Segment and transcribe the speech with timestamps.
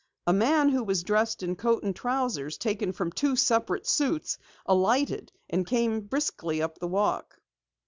[0.25, 5.31] A man who was dressed in coat and trousers taken from two separate suits alighted
[5.47, 7.39] and came briskly up the walk.